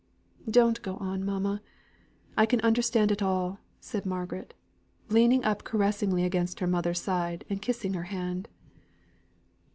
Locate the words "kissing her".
7.61-8.05